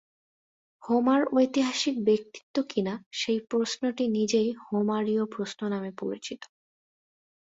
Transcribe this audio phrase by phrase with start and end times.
[0.83, 6.41] Homer ঐতিহাসিক ব্যক্তিত্ব কিনা, সেই প্রশ্নটি নিজেই "হোমারীয় প্রশ্ন" নামে পরিচিত।